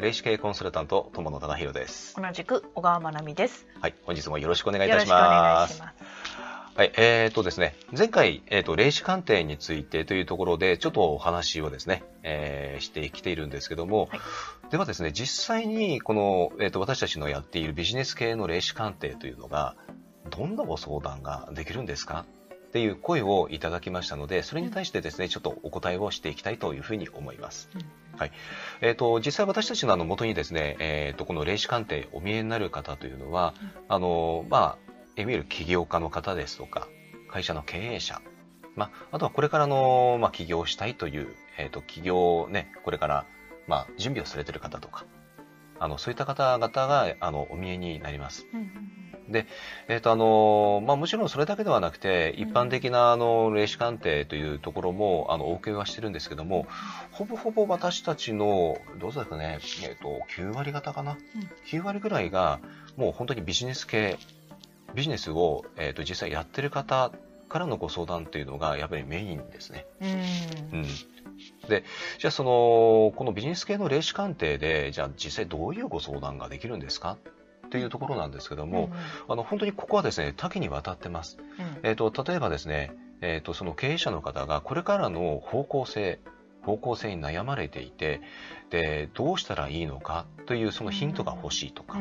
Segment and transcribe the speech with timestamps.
[0.00, 2.16] 霊視系コンサルタント友野忠宏です。
[2.16, 3.66] 同じく小川真奈美です。
[3.82, 5.06] はい、本日もよろしくお願いいたし。
[5.06, 5.82] ます。
[6.74, 14.20] はい、えーとですね、前回、えーと、霊視鑑定についてというところで、ちょっとお話をですね、えーしてきているんですけども、はい
[14.70, 19.74] ではですね、実際にこの、えーと、私たちのやっているビジネス系の霊視鑑定というのが、
[20.30, 22.24] どんなご相談ができるんですか？
[22.70, 27.68] っていう声をいただきましたので、それに対してですね、ちょっとお答えをしていきたいというふうに思います。
[28.80, 33.72] えー、と実際私たちのあの元にですね、えー、とこの霊視鑑定お見えになる方というのは、うん。
[33.88, 34.78] あのま
[35.16, 36.86] あ、いわゆる起業家の方ですとか
[37.28, 38.20] 会社の経営者、
[38.76, 43.26] まあ、あとはこれからの、まあ、起業したいという、えー、と起業をねこれから、
[43.66, 45.06] まあ、準備をされている方とか
[45.78, 48.46] あのそういった方々があのお見えになります。
[48.52, 48.99] うん
[49.30, 49.46] うん
[49.88, 52.42] えーとあのまあ、もちろんそれだけではなくてうん。
[52.48, 56.66] 一般的なあの霊視鑑定というところもあのお受けはしてるんですけども
[57.12, 61.16] ほぼほぼ私たちのどうですかね、えー、と9割方かな、
[61.66, 62.60] 9割ぐらいが
[62.96, 64.18] もう本当にビジネス系
[64.94, 67.12] ビジネスを、えー、と実際やってる方
[67.48, 69.86] からのご相談というのがやっぱりメインですね。
[70.00, 70.08] うん。
[70.08, 70.86] うん、
[71.68, 71.84] で
[72.18, 77.16] じゃあそのこのビジネス系の霊視鑑定でじゃあ実際どういうご相談ができるんですか？
[77.70, 78.90] というところなんですけども、
[79.28, 81.38] あの本当にここはですね多岐にわたってます。
[81.38, 81.78] うん。
[81.82, 86.20] えー、と例えばですね、えー、とその経営者の方がこれからの方向性
[86.62, 88.20] 方向性に悩まれていて
[88.68, 91.98] でどうしたらいいのかというそのヒントが欲しいとか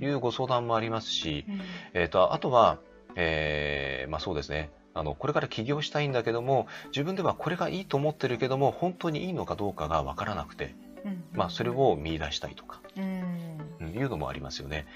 [0.00, 1.60] いうご相談もありますし、うん。
[1.94, 2.78] えー、とあとは、
[3.16, 4.70] えーまあ、そうですね。
[4.94, 13.45] あのこれから起業したいんだけども自分ではこれがいいと思ってるけども本当にいいのかどうかが分からなくて、うんまあ、それを見出したいとか、うんうん
[13.80, 14.86] いうのもありますよね。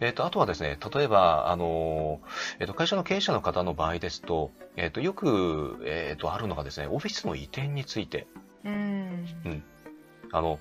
[0.00, 0.06] うん。
[0.06, 8.26] えー、とあとはですね、例えば、あのーえー、と会社の経営者の方の場合ですと、えー、とよく、えー、とあるのがですね、オフィスの移転について、
[8.64, 9.26] うん。
[10.32, 10.58] あの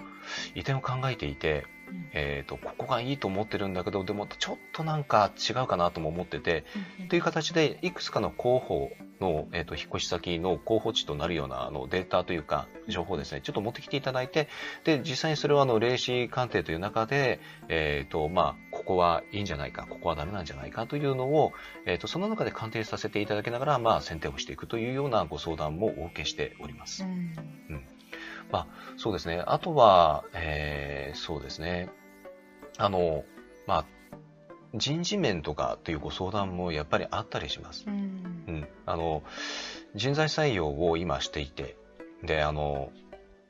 [0.56, 1.66] 移転を考えていて、
[2.14, 6.66] えー、とここがいいと思ってるんだけど、でもちょっとなんか違うかなとも思ってて、
[7.10, 14.48] という形でいくつかの候補の、えー、と引っ越し先の候補地となるようなあのデータというか情報をですねちょっと持ってきていただいて
[14.84, 21.52] で実際にそれをあの霊視鑑定という中で、えーとまあ、ここはいいんじゃないかここはダメなんじゃないかというのを、
[21.86, 27.04] えー、とその中で鑑定させていただきながら、まあ、選定をしていくというようなご相談もお受けしております。
[27.04, 27.36] うん
[28.98, 29.44] そうですね。
[29.46, 31.90] あとは、えーそうですね。
[32.78, 33.24] あの、
[33.68, 33.86] まあ、
[34.76, 37.86] 人事面とかというご相談もやっぱりあったりします。
[37.88, 38.68] うんうん。
[38.86, 39.24] あの、
[39.96, 41.76] 人材採用を今していて、
[42.24, 42.92] で、あの、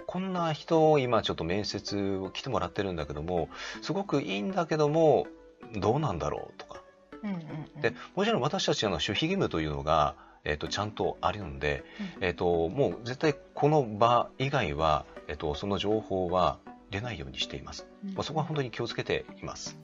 [0.06, 3.50] こんな人を今ちょっと面接を来てもらってるんだけども、
[3.82, 5.28] すごくいいんだけども、
[5.76, 6.82] どうなんだろうとか。
[7.24, 10.16] うんうんで、もちろん私たちの守秘義務というのが、
[10.46, 11.84] えっ、と、ちゃんとあるので、
[12.22, 16.60] えっ、と、もう絶対この場以外は、えっ、と、その情報は
[16.92, 17.88] 出ないようにしています。
[18.06, 19.78] うんまあ、そこは本当に気をつけています。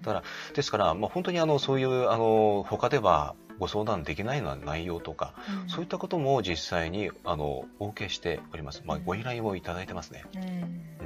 [0.00, 0.22] うんだから、
[0.54, 8.82] ですから、まあ、本当にあの、そういう、あの、他ではご相談できないような内容とか、うんそういったことも実際に、あの、お受けしております。
[8.86, 10.24] まあ、ご依頼をいただいてますね。
[10.34, 10.42] うん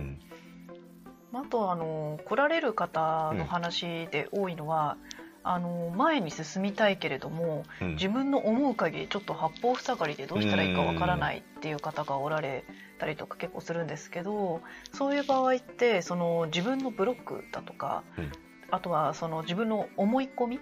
[0.01, 0.21] うん。
[1.37, 4.97] あとあの来られる方の話で多いのは、
[5.47, 12.65] あの前に進みたいけれどもうん自分の思う限りちょっと八方塞がりでどうしたらいいかわからないっていう方がおられ
[12.99, 14.63] たりとか結構するんですけど
[14.95, 18.33] そういう場合ってその自分のブロックだとか、うん
[18.71, 20.61] あとはその自分の思い込みっ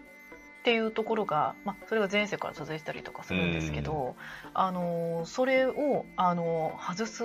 [0.64, 4.14] ていうところが、まあ、それが前世から続いてたりとかするんですけど、
[4.54, 7.22] あのそれをあの外す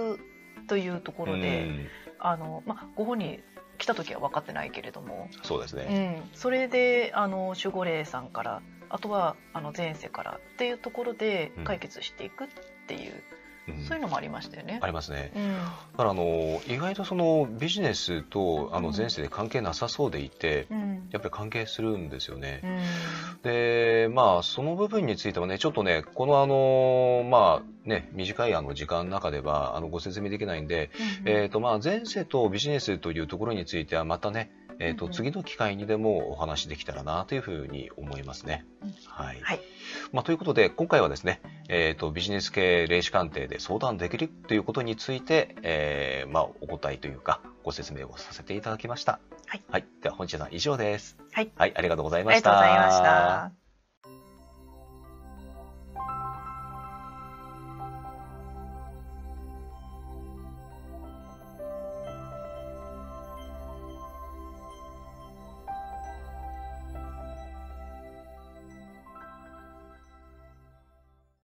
[0.67, 1.65] というところで。
[1.65, 1.87] うん
[2.19, 3.39] あのまあ、ご本人
[3.77, 6.19] 来た時は分かってないけれども、そうですうね。
[6.19, 12.47] ん、それであの守護霊さんからあとはあの前世からっていうところでうん解決していくっ
[12.87, 13.21] ていう、うん
[13.87, 14.79] そういうのもありましたよね。
[14.81, 15.31] ありますね。
[15.35, 15.59] うんだ
[15.97, 22.61] からあの意外とそのビジネスとあの前世で関係なさそうでいて、うんやっぱり関係するんですよね。
[22.63, 30.89] うんでまあその部分についてはねちょっとねこのあのまあね短いあの時間の中ではあのご説明できないんで、
[31.25, 38.65] えーとまあ、前世とビジネスというところについてはまたね、えー、と次の機会にでもお話できたらなというふうに思いますね。
[38.81, 39.59] うんはいはい
[40.11, 49.19] まあ、ということで今回はですね、えー、とビジネス系霊視鑑定で相談できるということについて、えーまあ、お答えというかご説明をさせていただきました。
[49.47, 51.17] はいはい、では本日は以上です。
[51.31, 52.51] はいはい、ありがとうございありました。
[52.51, 53.66] がとうございました。